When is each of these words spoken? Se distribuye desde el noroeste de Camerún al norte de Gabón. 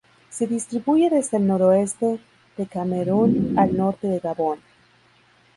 Se 0.31 0.47
distribuye 0.47 1.11
desde 1.11 1.37
el 1.37 1.45
noroeste 1.45 2.19
de 2.57 2.65
Camerún 2.65 3.53
al 3.59 3.77
norte 3.77 4.07
de 4.07 4.17
Gabón. 4.17 4.57